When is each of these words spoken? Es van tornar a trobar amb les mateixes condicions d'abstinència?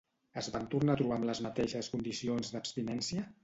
Es 0.41 0.47
van 0.55 0.63
tornar 0.71 0.95
a 0.95 1.01
trobar 1.03 1.19
amb 1.21 1.29
les 1.31 1.43
mateixes 1.49 1.93
condicions 1.97 2.53
d'abstinència? 2.57 3.33